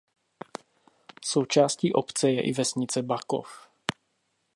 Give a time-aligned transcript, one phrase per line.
[1.25, 3.47] Součástí obce je i vesnice Bakov.